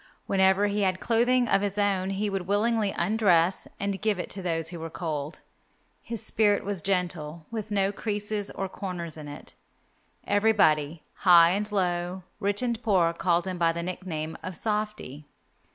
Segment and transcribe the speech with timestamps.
[0.25, 4.41] Whenever he had clothing of his own he would willingly undress and give it to
[4.41, 5.41] those who were cold.
[6.01, 9.53] His spirit was gentle with no creases or corners in it.
[10.25, 15.27] Everybody, high and low, rich and poor, called him by the nickname of Softy.